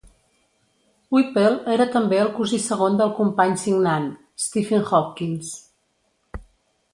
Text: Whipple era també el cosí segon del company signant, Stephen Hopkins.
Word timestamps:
Whipple 1.15 1.51
era 1.73 1.85
també 1.95 2.17
el 2.21 2.31
cosí 2.37 2.59
segon 2.63 2.97
del 3.01 3.13
company 3.19 3.59
signant, 3.65 4.09
Stephen 4.47 4.89
Hopkins. 5.01 5.53